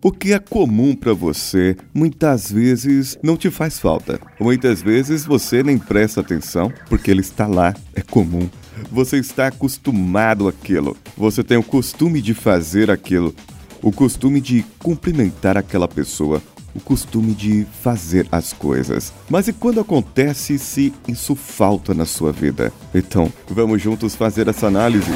O 0.00 0.12
que 0.12 0.32
é 0.32 0.38
comum 0.38 0.94
para 0.94 1.12
você, 1.12 1.76
muitas 1.92 2.52
vezes 2.52 3.18
não 3.20 3.36
te 3.36 3.50
faz 3.50 3.80
falta. 3.80 4.20
Muitas 4.38 4.80
vezes 4.80 5.24
você 5.24 5.60
nem 5.60 5.76
presta 5.76 6.20
atenção 6.20 6.72
porque 6.88 7.10
ele 7.10 7.20
está 7.20 7.48
lá, 7.48 7.74
é 7.96 8.00
comum. 8.00 8.48
Você 8.92 9.16
está 9.16 9.48
acostumado 9.48 10.46
àquilo. 10.46 10.96
Você 11.16 11.42
tem 11.42 11.56
o 11.56 11.64
costume 11.64 12.22
de 12.22 12.32
fazer 12.32 12.92
aquilo, 12.92 13.34
o 13.82 13.90
costume 13.90 14.40
de 14.40 14.64
cumprimentar 14.78 15.56
aquela 15.56 15.88
pessoa, 15.88 16.40
o 16.72 16.78
costume 16.78 17.34
de 17.34 17.66
fazer 17.82 18.28
as 18.30 18.52
coisas. 18.52 19.12
Mas 19.28 19.48
e 19.48 19.52
quando 19.52 19.80
acontece 19.80 20.60
se 20.60 20.94
isso 21.08 21.34
falta 21.34 21.92
na 21.92 22.04
sua 22.04 22.30
vida? 22.30 22.72
Então, 22.94 23.32
vamos 23.50 23.82
juntos 23.82 24.14
fazer 24.14 24.46
essa 24.46 24.68
análise. 24.68 25.10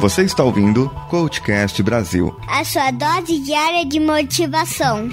Você 0.00 0.22
está 0.22 0.42
ouvindo 0.42 0.88
Coachcast 1.10 1.82
Brasil 1.82 2.34
a 2.48 2.64
sua 2.64 2.90
dose 2.90 3.38
diária 3.40 3.84
de 3.84 4.00
motivação. 4.00 5.10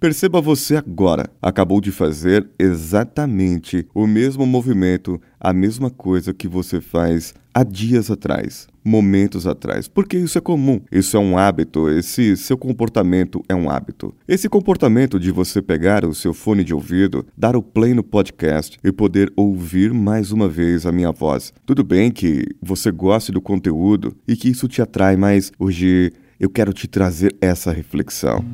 Perceba 0.00 0.40
você 0.40 0.74
agora, 0.74 1.30
acabou 1.40 1.80
de 1.80 1.92
fazer 1.92 2.50
exatamente 2.58 3.86
o 3.94 4.04
mesmo 4.04 4.44
movimento, 4.44 5.20
a 5.38 5.52
mesma 5.52 5.90
coisa 5.90 6.34
que 6.34 6.48
você 6.48 6.80
faz 6.80 7.32
há 7.54 7.62
dias 7.62 8.10
atrás 8.10 8.68
momentos 8.84 9.46
atrás, 9.46 9.88
porque 9.88 10.16
isso 10.16 10.38
é 10.38 10.40
comum, 10.40 10.80
isso 10.90 11.16
é 11.16 11.20
um 11.20 11.36
hábito, 11.36 11.88
esse 11.88 12.36
seu 12.36 12.56
comportamento 12.56 13.42
é 13.48 13.54
um 13.54 13.70
hábito. 13.70 14.14
Esse 14.26 14.48
comportamento 14.48 15.18
de 15.18 15.30
você 15.30 15.60
pegar 15.60 16.04
o 16.04 16.14
seu 16.14 16.32
fone 16.32 16.64
de 16.64 16.74
ouvido, 16.74 17.26
dar 17.36 17.56
o 17.56 17.62
play 17.62 17.94
no 17.94 18.02
podcast 18.02 18.78
e 18.82 18.90
poder 18.90 19.32
ouvir 19.36 19.92
mais 19.92 20.32
uma 20.32 20.48
vez 20.48 20.86
a 20.86 20.92
minha 20.92 21.12
voz. 21.12 21.52
Tudo 21.66 21.84
bem 21.84 22.10
que 22.10 22.44
você 22.60 22.90
goste 22.90 23.32
do 23.32 23.40
conteúdo 23.40 24.16
e 24.26 24.36
que 24.36 24.48
isso 24.48 24.68
te 24.68 24.80
atrai, 24.80 25.16
mas 25.16 25.52
hoje 25.58 26.12
eu 26.38 26.48
quero 26.48 26.72
te 26.72 26.88
trazer 26.88 27.36
essa 27.40 27.70
reflexão. 27.70 28.44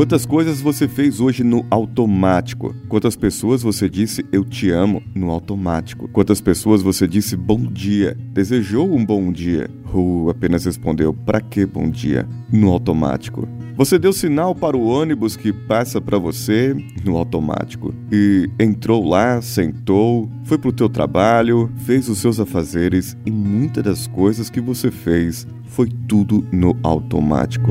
Quantas 0.00 0.24
coisas 0.24 0.62
você 0.62 0.88
fez 0.88 1.20
hoje 1.20 1.44
no 1.44 1.66
automático? 1.70 2.74
Quantas 2.88 3.14
pessoas 3.14 3.62
você 3.62 3.86
disse 3.86 4.24
eu 4.32 4.46
te 4.46 4.70
amo 4.70 5.02
no 5.14 5.30
automático? 5.30 6.08
Quantas 6.08 6.40
pessoas 6.40 6.80
você 6.80 7.06
disse 7.06 7.36
bom 7.36 7.60
dia? 7.66 8.16
Desejou 8.32 8.90
um 8.90 9.04
bom 9.04 9.30
dia? 9.30 9.68
Ou 9.92 10.30
apenas 10.30 10.64
respondeu 10.64 11.12
para 11.12 11.38
que 11.38 11.66
bom 11.66 11.90
dia 11.90 12.26
no 12.50 12.70
automático? 12.70 13.46
Você 13.76 13.98
deu 13.98 14.10
sinal 14.10 14.54
para 14.54 14.74
o 14.74 14.86
ônibus 14.86 15.36
que 15.36 15.52
passa 15.52 16.00
para 16.00 16.16
você 16.16 16.74
no 17.04 17.18
automático 17.18 17.94
e 18.10 18.48
entrou 18.58 19.06
lá, 19.06 19.42
sentou, 19.42 20.30
foi 20.44 20.56
para 20.56 20.70
o 20.70 20.72
teu 20.72 20.88
trabalho, 20.88 21.70
fez 21.84 22.08
os 22.08 22.16
seus 22.16 22.40
afazeres 22.40 23.18
e 23.26 23.30
muitas 23.30 23.84
das 23.84 24.06
coisas 24.06 24.48
que 24.48 24.62
você 24.62 24.90
fez 24.90 25.46
foi 25.66 25.90
tudo 26.08 26.42
no 26.50 26.74
automático. 26.82 27.70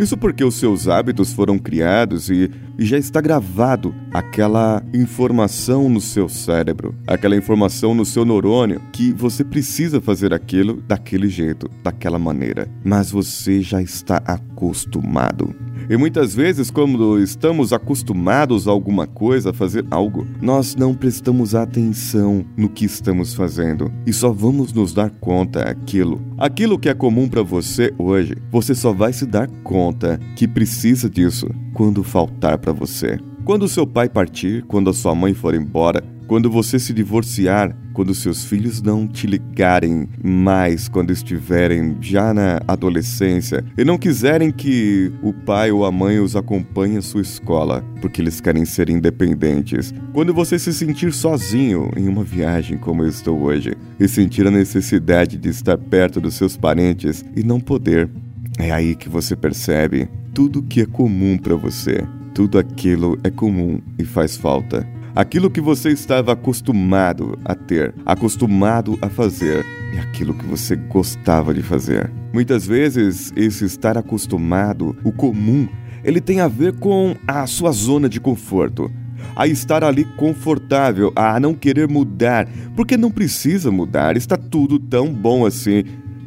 Isso 0.00 0.16
porque 0.16 0.42
os 0.42 0.54
seus 0.54 0.88
hábitos 0.88 1.30
foram 1.30 1.58
criados 1.58 2.30
e, 2.30 2.50
e, 2.78 2.86
já 2.86 2.96
está 2.96 3.20
gravado 3.20 3.94
aquela 4.14 4.82
informação 4.94 5.90
no 5.90 6.00
seu 6.00 6.26
cérebro, 6.26 6.94
aquela 7.06 7.36
informação 7.36 7.94
no 7.94 8.06
seu 8.06 8.24
neurônio 8.24 8.80
que 8.94 9.12
você 9.12 9.44
precisa 9.44 10.00
fazer 10.00 10.32
aquilo 10.32 10.80
daquele 10.80 11.28
jeito, 11.28 11.70
daquela 11.84 12.18
maneira. 12.18 12.66
Mas 12.82 13.10
você 13.10 13.60
já 13.60 13.82
está 13.82 14.22
acostumado. 14.24 15.54
E 15.90 15.96
muitas 15.96 16.32
vezes, 16.32 16.70
quando 16.70 17.18
estamos 17.18 17.72
acostumados 17.72 18.68
a 18.68 18.70
alguma 18.70 19.08
coisa, 19.08 19.50
a 19.50 19.52
fazer 19.52 19.84
algo, 19.90 20.24
nós 20.40 20.76
não 20.76 20.94
prestamos 20.94 21.52
atenção 21.52 22.46
no 22.56 22.68
que 22.68 22.84
estamos 22.84 23.34
fazendo 23.34 23.90
e 24.06 24.12
só 24.12 24.30
vamos 24.30 24.72
nos 24.72 24.94
dar 24.94 25.10
conta 25.10 25.68
aquilo. 25.68 26.22
Aquilo 26.38 26.78
que 26.78 26.88
é 26.88 26.94
comum 26.94 27.28
para 27.28 27.42
você 27.42 27.92
hoje, 27.98 28.36
você 28.52 28.72
só 28.72 28.92
vai 28.92 29.12
se 29.12 29.26
dar 29.26 29.48
conta 29.64 30.20
que 30.36 30.46
precisa 30.46 31.10
disso 31.10 31.48
quando 31.74 32.04
faltar 32.04 32.56
para 32.58 32.72
você. 32.72 33.18
Quando 33.44 33.66
seu 33.66 33.84
pai 33.84 34.08
partir, 34.08 34.62
quando 34.66 34.90
a 34.90 34.94
sua 34.94 35.12
mãe 35.12 35.34
for 35.34 35.56
embora, 35.56 36.04
quando 36.28 36.48
você 36.48 36.78
se 36.78 36.92
divorciar, 36.92 37.76
quando 37.92 38.14
seus 38.14 38.44
filhos 38.44 38.80
não 38.82 39.06
te 39.06 39.26
ligarem 39.26 40.08
mais 40.22 40.88
quando 40.88 41.10
estiverem 41.10 41.96
já 42.00 42.32
na 42.32 42.60
adolescência 42.66 43.64
e 43.76 43.84
não 43.84 43.98
quiserem 43.98 44.50
que 44.50 45.12
o 45.22 45.32
pai 45.32 45.70
ou 45.70 45.84
a 45.84 45.92
mãe 45.92 46.18
os 46.18 46.36
acompanhe 46.36 46.96
à 46.96 47.02
sua 47.02 47.22
escola, 47.22 47.84
porque 48.00 48.20
eles 48.20 48.40
querem 48.40 48.64
ser 48.64 48.88
independentes. 48.88 49.92
Quando 50.12 50.34
você 50.34 50.58
se 50.58 50.72
sentir 50.72 51.12
sozinho 51.12 51.90
em 51.96 52.08
uma 52.08 52.24
viagem 52.24 52.78
como 52.78 53.02
eu 53.02 53.08
estou 53.08 53.40
hoje 53.40 53.76
e 53.98 54.08
sentir 54.08 54.46
a 54.46 54.50
necessidade 54.50 55.36
de 55.36 55.48
estar 55.48 55.76
perto 55.76 56.20
dos 56.20 56.34
seus 56.34 56.56
parentes 56.56 57.24
e 57.36 57.42
não 57.42 57.60
poder, 57.60 58.08
é 58.58 58.70
aí 58.70 58.94
que 58.94 59.08
você 59.08 59.34
percebe 59.34 60.08
tudo 60.34 60.62
que 60.62 60.82
é 60.82 60.86
comum 60.86 61.36
para 61.36 61.56
você. 61.56 62.06
Tudo 62.34 62.58
aquilo 62.58 63.18
é 63.24 63.30
comum 63.30 63.80
e 63.98 64.04
faz 64.04 64.36
falta. 64.36 64.86
Aquilo 65.14 65.50
que 65.50 65.60
você 65.60 65.90
estava 65.90 66.32
acostumado 66.32 67.36
a 67.44 67.54
ter, 67.54 67.94
acostumado 68.06 68.96
a 69.02 69.08
fazer, 69.08 69.66
é 69.92 69.98
aquilo 69.98 70.32
que 70.32 70.46
você 70.46 70.76
gostava 70.76 71.52
de 71.52 71.62
fazer. 71.62 72.10
Muitas 72.32 72.64
vezes, 72.64 73.32
esse 73.34 73.64
estar 73.64 73.98
acostumado, 73.98 74.96
o 75.02 75.10
comum, 75.10 75.68
ele 76.04 76.20
tem 76.20 76.40
a 76.40 76.46
ver 76.46 76.78
com 76.78 77.16
a 77.26 77.44
sua 77.46 77.72
zona 77.72 78.08
de 78.08 78.20
conforto. 78.20 78.90
A 79.34 79.46
estar 79.48 79.82
ali 79.82 80.04
confortável, 80.16 81.12
a 81.16 81.38
não 81.40 81.54
querer 81.54 81.88
mudar, 81.88 82.48
porque 82.76 82.96
não 82.96 83.10
precisa 83.10 83.70
mudar, 83.70 84.16
está 84.16 84.36
tudo 84.36 84.78
tão 84.78 85.12
bom 85.12 85.44
assim. 85.44 85.84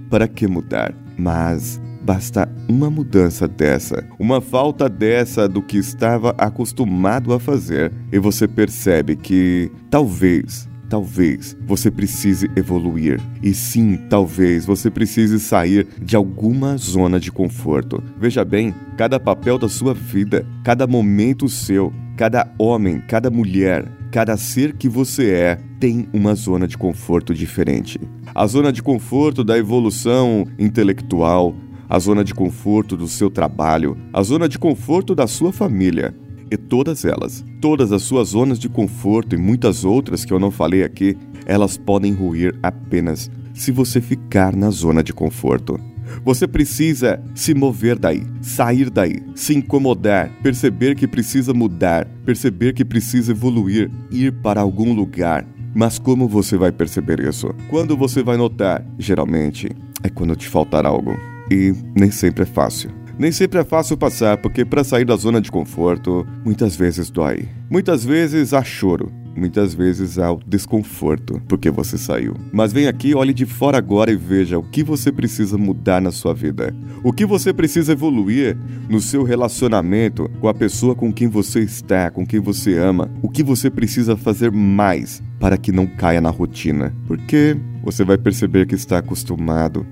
Para 0.10 0.28
que 0.28 0.46
mudar? 0.46 0.94
Mas 1.18 1.82
Basta 2.04 2.50
uma 2.68 2.90
mudança 2.90 3.48
dessa, 3.48 4.06
uma 4.20 4.42
falta 4.42 4.90
dessa 4.90 5.48
do 5.48 5.62
que 5.62 5.78
estava 5.78 6.32
acostumado 6.38 7.34
a 7.34 7.40
fazer, 7.40 7.94
e 8.12 8.20
você 8.20 8.48
percebe 8.48 9.16
que 9.16 9.72
talvez 9.90 10.68
talvez 10.90 11.58
você 11.66 11.90
precise 11.90 12.52
evoluir. 12.56 13.20
E 13.42 13.52
sim, 13.52 13.98
talvez 14.12 14.64
você 14.64 14.92
precise 14.92 15.40
sair 15.40 15.88
de 16.00 16.16
alguma 16.16 16.78
zona 16.78 17.20
de 17.20 17.32
conforto. 17.32 18.04
Veja 18.20 18.46
bem, 18.46 18.76
cada 18.96 19.20
papel 19.20 19.58
da 19.58 19.68
sua 19.68 19.92
vida, 19.92 20.46
cada 20.64 20.86
momento 20.86 21.50
seu, 21.50 21.92
cada 22.16 22.48
homem, 22.60 23.02
cada 23.08 23.32
mulher, 23.32 23.92
cada 24.12 24.38
ser 24.38 24.74
que 24.74 24.88
você 24.88 25.32
é, 25.32 25.60
tem 25.80 26.08
uma 26.14 26.36
zona 26.36 26.68
de 26.68 26.78
conforto 26.78 27.34
diferente. 27.34 28.00
A 28.36 28.46
zona 28.46 28.72
de 28.72 28.84
conforto 28.84 29.44
da 29.44 29.58
evolução 29.58 30.46
intelectual, 30.60 31.56
a 31.88 32.00
zona 32.00 32.24
de 32.24 32.34
conforto 32.34 32.96
do 32.96 33.08
seu 33.08 33.30
trabalho, 33.30 33.98
a 34.12 34.22
zona 34.24 34.48
de 34.48 34.58
conforto 34.58 35.14
da 35.14 35.28
sua 35.28 35.52
família. 35.52 36.16
E 36.52 36.58
todas 36.58 37.04
elas, 37.04 37.44
todas 37.60 37.92
as 37.92 38.04
suas 38.04 38.30
zonas 38.30 38.60
de 38.60 38.70
conforto 38.70 39.34
e 39.34 39.38
muitas 39.38 39.84
outras 39.84 40.24
que 40.24 40.32
eu 40.32 40.40
não 40.40 40.52
falei 40.52 40.84
aqui, 40.84 41.18
elas 41.46 41.78
podem 41.78 42.14
ruir 42.14 42.56
apenas 42.62 43.30
se 43.54 43.72
você 43.72 44.00
ficar 44.00 44.56
na 44.56 44.70
zona 44.70 45.04
de 45.04 45.14
conforto. 45.14 45.80
Você 46.24 46.48
precisa 46.48 47.22
se 47.34 47.54
mover 47.54 47.98
daí, 47.98 48.24
sair 48.42 48.90
daí, 48.90 49.24
se 49.36 49.56
incomodar, 49.56 50.30
perceber 50.42 50.96
que 50.96 51.08
precisa 51.08 51.54
mudar, 51.54 52.08
perceber 52.26 52.74
que 52.74 52.86
precisa 52.86 53.32
evoluir, 53.32 53.90
ir 54.12 54.32
para 54.32 54.62
algum 54.62 54.94
lugar. 54.94 55.46
Mas 55.74 55.98
como 55.98 56.28
você 56.28 56.56
vai 56.56 56.72
perceber 56.72 57.20
isso? 57.20 57.54
Quando 57.68 57.98
você 57.98 58.22
vai 58.22 58.38
notar? 58.38 58.86
Geralmente 59.00 59.70
é 60.04 60.10
quando 60.10 60.36
te 60.36 60.48
faltar 60.48 60.86
algo. 60.86 61.18
E 61.52 61.74
nem 61.96 62.12
sempre 62.12 62.44
é 62.44 62.46
fácil. 62.46 62.92
Nem 63.18 63.32
sempre 63.32 63.60
é 63.60 63.64
fácil 63.64 63.96
passar, 63.96 64.38
porque 64.38 64.66
para 64.66 64.84
sair 64.84 65.06
da 65.06 65.16
zona 65.16 65.40
de 65.40 65.52
conforto, 65.52 66.26
muitas 66.44 66.76
vezes 66.76 67.12
dói. 67.12 67.48
Muitas 67.70 68.04
vezes 68.04 68.54
há 68.54 68.64
choro. 68.64 69.12
Muitas 69.36 69.74
vezes 69.74 70.20
há 70.20 70.32
o 70.32 70.40
desconforto 70.46 71.42
porque 71.48 71.72
você 71.72 71.98
saiu. 71.98 72.36
Mas 72.52 72.72
vem 72.72 72.88
aqui, 72.88 73.16
olhe 73.16 73.34
de 73.34 73.46
fora 73.46 73.78
agora 73.78 74.12
e 74.12 74.16
veja 74.16 74.60
o 74.60 74.64
que 74.64 74.84
você 74.84 75.12
precisa 75.12 75.58
mudar 75.58 76.00
na 76.00 76.12
sua 76.12 76.34
vida. 76.34 76.74
O 77.04 77.12
que 77.12 77.26
você 77.26 77.52
precisa 77.52 77.94
evoluir 77.94 78.56
no 78.88 79.00
seu 79.00 79.24
relacionamento 79.24 80.30
com 80.40 80.48
a 80.48 80.54
pessoa 80.54 80.94
com 80.94 81.12
quem 81.12 81.28
você 81.28 81.62
está, 81.62 82.12
com 82.12 82.26
quem 82.26 82.40
você 82.40 82.78
ama. 82.78 83.10
O 83.24 83.30
que 83.30 83.44
você 83.44 83.70
precisa 83.70 84.16
fazer 84.16 84.52
mais 84.52 85.22
para 85.40 85.58
que 85.58 85.72
não 85.72 85.88
caia 85.88 86.22
na 86.22 86.30
rotina. 86.30 86.96
Porque 87.08 87.58
você 87.84 88.04
vai 88.04 88.18
perceber 88.18 88.68
que 88.68 88.76
está 88.76 89.00
acostumado 89.00 89.86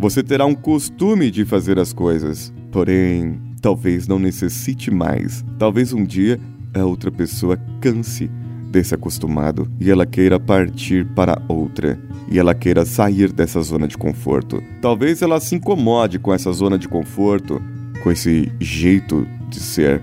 você 0.00 0.22
terá 0.22 0.46
um 0.46 0.54
costume 0.54 1.30
de 1.30 1.44
fazer 1.44 1.78
as 1.78 1.92
coisas, 1.92 2.50
porém, 2.72 3.38
talvez 3.60 4.08
não 4.08 4.18
necessite 4.18 4.90
mais. 4.90 5.44
Talvez 5.58 5.92
um 5.92 6.02
dia 6.02 6.40
a 6.72 6.82
outra 6.86 7.12
pessoa 7.12 7.58
canse 7.82 8.30
desse 8.70 8.94
acostumado 8.94 9.70
e 9.78 9.90
ela 9.90 10.06
queira 10.06 10.40
partir 10.40 11.04
para 11.14 11.42
outra 11.46 12.00
e 12.30 12.38
ela 12.38 12.54
queira 12.54 12.86
sair 12.86 13.30
dessa 13.30 13.60
zona 13.60 13.86
de 13.86 13.98
conforto. 13.98 14.62
Talvez 14.80 15.20
ela 15.20 15.38
se 15.38 15.56
incomode 15.56 16.18
com 16.18 16.32
essa 16.32 16.50
zona 16.50 16.78
de 16.78 16.88
conforto, 16.88 17.60
com 18.02 18.10
esse 18.10 18.50
jeito 18.58 19.26
de 19.50 19.60
ser. 19.60 20.00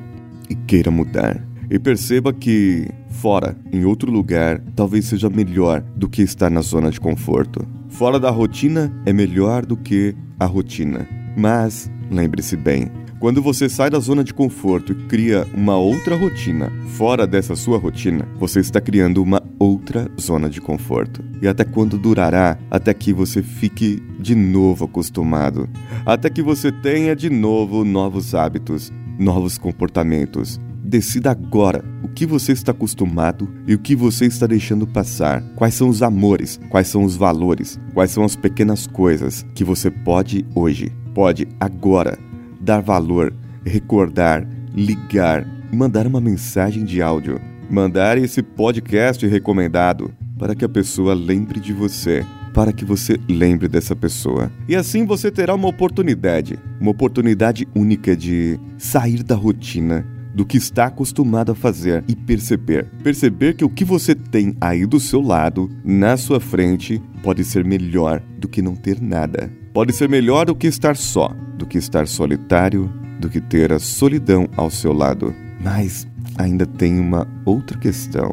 e 0.47 0.53
queira 0.53 0.91
mudar. 0.91 1.46
E 1.69 1.77
perceba 1.77 2.31
que 2.31 2.87
fora, 3.09 3.57
em 3.71 3.83
outro 3.83 4.11
lugar, 4.11 4.61
talvez 4.75 5.05
seja 5.05 5.29
melhor 5.29 5.81
do 5.95 6.07
que 6.07 6.21
estar 6.21 6.49
na 6.49 6.61
zona 6.61 6.89
de 6.89 6.99
conforto. 6.99 7.67
Fora 7.89 8.19
da 8.19 8.29
rotina 8.29 8.93
é 9.05 9.11
melhor 9.11 9.65
do 9.65 9.75
que 9.75 10.15
a 10.39 10.45
rotina. 10.45 11.07
Mas 11.35 11.91
lembre-se 12.09 12.55
bem, 12.55 12.89
quando 13.19 13.41
você 13.41 13.67
sai 13.67 13.89
da 13.89 13.99
zona 13.99 14.23
de 14.23 14.31
conforto 14.33 14.91
e 14.91 15.07
cria 15.07 15.47
uma 15.53 15.75
outra 15.75 16.15
rotina 16.15 16.71
fora 16.89 17.25
dessa 17.25 17.55
sua 17.55 17.79
rotina, 17.79 18.27
você 18.39 18.59
está 18.59 18.79
criando 18.79 19.23
uma 19.23 19.41
outra 19.57 20.07
zona 20.21 20.49
de 20.49 20.61
conforto. 20.61 21.23
E 21.41 21.47
até 21.47 21.63
quando 21.63 21.97
durará? 21.97 22.59
Até 22.69 22.93
que 22.93 23.11
você 23.11 23.41
fique 23.41 24.01
de 24.19 24.35
novo 24.35 24.85
acostumado, 24.85 25.67
até 26.05 26.29
que 26.29 26.43
você 26.43 26.71
tenha 26.71 27.15
de 27.15 27.29
novo 27.29 27.83
novos 27.83 28.35
hábitos, 28.35 28.93
novos 29.17 29.57
comportamentos. 29.57 30.59
Decida 30.87 31.31
agora 31.31 31.83
o 32.01 32.07
que 32.07 32.25
você 32.25 32.53
está 32.53 32.71
acostumado 32.71 33.49
e 33.67 33.73
o 33.73 33.77
que 33.77 33.93
você 33.93 34.25
está 34.25 34.47
deixando 34.47 34.87
passar. 34.87 35.43
Quais 35.53 35.73
são 35.73 35.89
os 35.89 36.01
amores, 36.01 36.61
quais 36.69 36.87
são 36.87 37.03
os 37.03 37.17
valores, 37.17 37.77
quais 37.93 38.09
são 38.09 38.23
as 38.23 38.37
pequenas 38.37 38.87
coisas 38.87 39.45
que 39.53 39.65
você 39.65 39.91
pode 39.91 40.45
hoje, 40.55 40.89
pode 41.13 41.45
agora 41.59 42.17
dar 42.61 42.79
valor, 42.79 43.33
recordar, 43.65 44.47
ligar, 44.73 45.45
mandar 45.73 46.07
uma 46.07 46.21
mensagem 46.21 46.85
de 46.85 47.01
áudio, 47.01 47.41
mandar 47.69 48.17
esse 48.17 48.41
podcast 48.41 49.27
recomendado 49.27 50.13
para 50.39 50.55
que 50.55 50.63
a 50.63 50.69
pessoa 50.69 51.13
lembre 51.13 51.59
de 51.59 51.73
você, 51.73 52.25
para 52.53 52.71
que 52.71 52.85
você 52.85 53.19
lembre 53.27 53.67
dessa 53.67 53.93
pessoa. 53.93 54.49
E 54.69 54.73
assim 54.73 55.05
você 55.05 55.29
terá 55.31 55.53
uma 55.53 55.67
oportunidade, 55.67 56.57
uma 56.79 56.91
oportunidade 56.91 57.67
única 57.75 58.15
de 58.15 58.57
sair 58.77 59.21
da 59.21 59.35
rotina 59.35 60.15
do 60.37 60.45
que 60.45 60.57
está 60.57 60.85
acostumado 60.85 61.51
a 61.51 61.55
fazer 61.55 62.03
e 62.07 62.15
perceber. 62.15 62.85
Perceber 63.03 63.55
que 63.55 63.65
o 63.65 63.69
que 63.69 63.83
você 63.83 64.13
tem 64.13 64.55
aí 64.61 64.85
do 64.85 64.99
seu 64.99 65.19
lado, 65.19 65.67
na 65.83 66.15
sua 66.15 66.39
frente, 66.39 67.01
pode 67.23 67.43
ser 67.43 67.65
melhor 67.65 68.21
do 68.37 68.47
que 68.47 68.61
não 68.61 68.75
ter 68.75 69.01
nada. 69.01 69.51
Pode 69.73 69.93
ser 69.93 70.07
melhor 70.07 70.45
do 70.45 70.55
que 70.55 70.67
estar 70.67 70.95
só, 70.95 71.29
do 71.57 71.65
que 71.65 71.79
estar 71.79 72.07
solitário, 72.07 72.87
do 73.19 73.31
que 73.31 73.41
ter 73.41 73.73
a 73.73 73.79
solidão 73.79 74.47
ao 74.55 74.69
seu 74.69 74.93
lado. 74.93 75.33
Mas 75.59 76.07
ainda 76.37 76.67
tem 76.67 76.99
uma 76.99 77.27
outra 77.43 77.75
questão. 77.75 78.31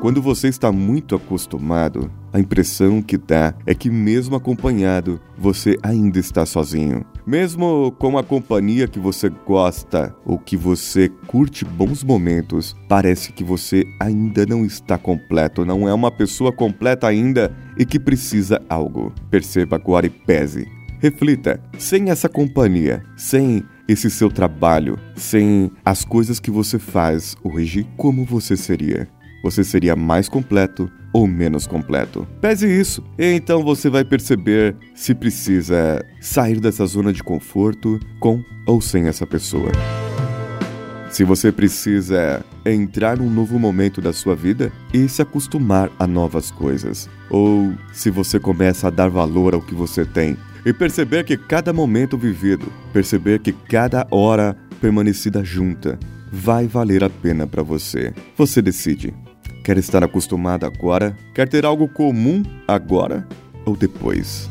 Quando 0.00 0.22
você 0.22 0.48
está 0.48 0.72
muito 0.72 1.14
acostumado, 1.14 2.10
a 2.36 2.40
impressão 2.40 3.00
que 3.00 3.16
dá 3.16 3.54
é 3.64 3.74
que, 3.74 3.90
mesmo 3.90 4.36
acompanhado, 4.36 5.18
você 5.38 5.78
ainda 5.82 6.18
está 6.18 6.44
sozinho. 6.44 7.02
Mesmo 7.26 7.94
com 7.98 8.18
a 8.18 8.22
companhia 8.22 8.86
que 8.86 9.00
você 9.00 9.30
gosta 9.30 10.14
ou 10.24 10.38
que 10.38 10.54
você 10.54 11.08
curte 11.26 11.64
bons 11.64 12.04
momentos, 12.04 12.76
parece 12.88 13.32
que 13.32 13.42
você 13.42 13.84
ainda 13.98 14.44
não 14.44 14.66
está 14.66 14.98
completo, 14.98 15.64
não 15.64 15.88
é 15.88 15.94
uma 15.94 16.10
pessoa 16.10 16.52
completa 16.52 17.08
ainda 17.08 17.56
e 17.76 17.86
que 17.86 17.98
precisa 17.98 18.60
algo. 18.68 19.12
Perceba 19.30 19.76
agora 19.76 20.06
e 20.06 20.10
pese. 20.10 20.68
Reflita, 21.00 21.58
sem 21.78 22.10
essa 22.10 22.28
companhia, 22.28 23.02
sem 23.16 23.64
esse 23.88 24.10
seu 24.10 24.30
trabalho, 24.30 24.98
sem 25.14 25.70
as 25.82 26.04
coisas 26.04 26.38
que 26.38 26.50
você 26.50 26.78
faz 26.78 27.34
hoje, 27.42 27.86
como 27.96 28.24
você 28.24 28.56
seria? 28.58 29.08
Você 29.42 29.62
seria 29.62 29.94
mais 29.94 30.28
completo 30.28 30.90
ou 31.12 31.26
menos 31.26 31.66
completo. 31.66 32.26
Pese 32.40 32.68
isso, 32.68 33.02
e 33.18 33.32
então 33.32 33.62
você 33.62 33.88
vai 33.88 34.04
perceber 34.04 34.76
se 34.94 35.14
precisa 35.14 36.04
sair 36.20 36.60
dessa 36.60 36.84
zona 36.84 37.12
de 37.12 37.22
conforto 37.22 37.98
com 38.20 38.42
ou 38.66 38.80
sem 38.80 39.06
essa 39.06 39.26
pessoa. 39.26 39.72
Se 41.10 41.24
você 41.24 41.50
precisa 41.50 42.44
entrar 42.64 43.16
num 43.16 43.30
novo 43.30 43.58
momento 43.58 44.02
da 44.02 44.12
sua 44.12 44.34
vida 44.34 44.70
e 44.92 45.08
se 45.08 45.22
acostumar 45.22 45.90
a 45.98 46.06
novas 46.06 46.50
coisas, 46.50 47.08
ou 47.30 47.72
se 47.92 48.10
você 48.10 48.38
começa 48.38 48.88
a 48.88 48.90
dar 48.90 49.08
valor 49.08 49.54
ao 49.54 49.62
que 49.62 49.74
você 49.74 50.04
tem 50.04 50.36
e 50.66 50.72
perceber 50.72 51.24
que 51.24 51.36
cada 51.36 51.72
momento 51.72 52.18
vivido, 52.18 52.70
perceber 52.92 53.38
que 53.38 53.52
cada 53.52 54.06
hora 54.10 54.54
permanecida 54.80 55.42
junta 55.42 55.98
vai 56.36 56.66
valer 56.66 57.02
a 57.02 57.08
pena 57.08 57.46
para 57.46 57.62
você. 57.62 58.12
Você 58.36 58.60
decide. 58.60 59.14
Quer 59.64 59.78
estar 59.78 60.04
acostumado 60.04 60.66
agora? 60.66 61.16
Quer 61.34 61.48
ter 61.48 61.64
algo 61.64 61.88
comum 61.88 62.42
agora 62.68 63.26
ou 63.64 63.74
depois? 63.74 64.48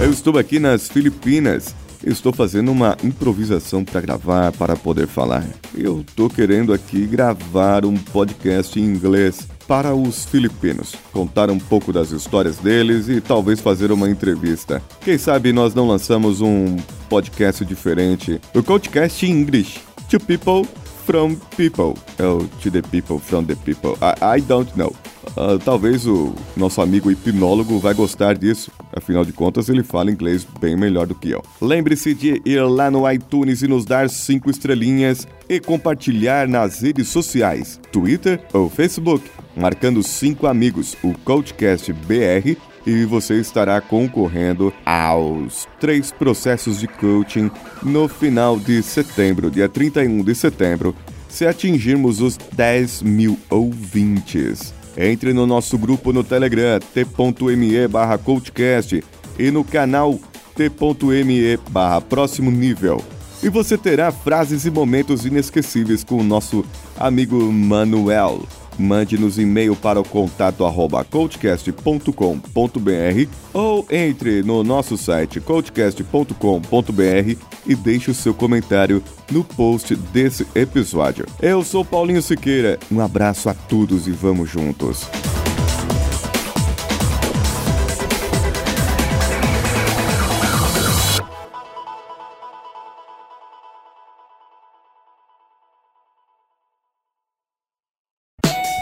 Eu 0.00 0.10
estou 0.10 0.36
aqui 0.36 0.58
nas 0.58 0.88
Filipinas. 0.88 1.74
Estou 2.06 2.34
fazendo 2.34 2.70
uma 2.70 2.96
improvisação 3.02 3.82
para 3.82 4.00
gravar, 4.02 4.52
para 4.52 4.76
poder 4.76 5.06
falar. 5.06 5.42
Eu 5.74 6.00
estou 6.00 6.28
querendo 6.28 6.74
aqui 6.74 7.06
gravar 7.06 7.86
um 7.86 7.96
podcast 7.96 8.78
em 8.78 8.84
inglês 8.84 9.48
para 9.66 9.94
os 9.94 10.26
filipinos, 10.26 10.94
contar 11.12 11.50
um 11.50 11.58
pouco 11.58 11.94
das 11.94 12.10
histórias 12.10 12.58
deles 12.58 13.08
e 13.08 13.22
talvez 13.22 13.58
fazer 13.60 13.90
uma 13.90 14.10
entrevista. 14.10 14.82
Quem 15.00 15.16
sabe 15.16 15.50
nós 15.50 15.74
não 15.74 15.88
lançamos 15.88 16.42
um 16.42 16.76
podcast 17.08 17.64
diferente, 17.64 18.38
o 18.54 18.62
Coachcast 18.62 19.24
English, 19.24 19.80
to 20.10 20.20
people 20.20 20.68
from 21.06 21.36
people, 21.56 21.94
ou 22.22 22.46
to 22.62 22.70
the 22.70 22.82
people 22.82 23.18
from 23.18 23.44
the 23.44 23.56
people, 23.56 23.96
I, 24.02 24.38
I 24.38 24.40
don't 24.42 24.70
know. 24.76 24.94
Uh, 25.36 25.58
talvez 25.64 26.06
o 26.06 26.34
nosso 26.54 26.82
amigo 26.82 27.10
hipnólogo 27.10 27.78
vai 27.78 27.94
gostar 27.94 28.36
disso, 28.36 28.70
afinal 28.96 29.24
de 29.24 29.32
contas 29.32 29.68
ele 29.68 29.82
fala 29.82 30.10
inglês 30.10 30.46
bem 30.60 30.76
melhor 30.76 31.06
do 31.06 31.14
que 31.14 31.30
eu. 31.30 31.42
Lembre-se 31.60 32.14
de 32.14 32.40
ir 32.44 32.62
lá 32.62 32.90
no 32.90 33.10
iTunes 33.10 33.62
e 33.62 33.68
nos 33.68 33.84
dar 33.84 34.08
5 34.08 34.50
estrelinhas 34.50 35.26
e 35.48 35.60
compartilhar 35.60 36.48
nas 36.48 36.80
redes 36.80 37.08
sociais, 37.08 37.80
Twitter 37.92 38.40
ou 38.52 38.70
Facebook 38.70 39.28
marcando 39.56 40.02
cinco 40.02 40.46
amigos, 40.46 40.96
o 41.02 41.14
Coachcast 41.18 41.92
BR, 41.92 42.56
e 42.86 43.04
você 43.04 43.40
estará 43.40 43.80
concorrendo 43.80 44.72
aos 44.84 45.66
três 45.80 46.12
processos 46.12 46.80
de 46.80 46.86
coaching 46.86 47.50
no 47.82 48.08
final 48.08 48.58
de 48.58 48.82
setembro, 48.82 49.50
dia 49.50 49.68
31 49.68 50.22
de 50.22 50.34
setembro, 50.34 50.94
se 51.28 51.46
atingirmos 51.46 52.20
os 52.20 52.36
10 52.36 53.02
mil 53.02 53.38
ouvintes. 53.48 54.74
Entre 54.96 55.32
no 55.32 55.46
nosso 55.46 55.76
grupo 55.76 56.12
no 56.12 56.22
Telegram, 56.22 56.78
t.me 56.78 57.88
barra 57.88 58.16
coachcast 58.16 59.02
e 59.38 59.50
no 59.50 59.64
canal 59.64 60.18
t.me 60.54 61.56
barra 61.70 62.00
próximo 62.00 62.50
nível. 62.50 63.02
E 63.42 63.48
você 63.48 63.76
terá 63.76 64.10
frases 64.12 64.64
e 64.64 64.70
momentos 64.70 65.26
inesquecíveis 65.26 66.04
com 66.04 66.16
o 66.16 66.24
nosso 66.24 66.64
amigo 66.96 67.52
Manuel 67.52 68.42
mande-nos 68.78 69.38
e-mail 69.38 69.76
para 69.76 70.00
o 70.00 70.04
contato 70.04 70.64
arroba 70.64 71.04
coachcast.com.br 71.04 73.28
ou 73.52 73.86
entre 73.90 74.42
no 74.42 74.64
nosso 74.64 74.96
site 74.96 75.40
coachcast.com.br 75.40 77.36
e 77.66 77.74
deixe 77.74 78.10
o 78.10 78.14
seu 78.14 78.34
comentário 78.34 79.02
no 79.30 79.44
post 79.44 79.96
desse 79.96 80.46
episódio. 80.54 81.26
Eu 81.40 81.64
sou 81.64 81.84
Paulinho 81.84 82.22
Siqueira, 82.22 82.78
um 82.90 83.00
abraço 83.00 83.48
a 83.48 83.54
todos 83.54 84.06
e 84.06 84.10
vamos 84.10 84.50
juntos. 84.50 85.08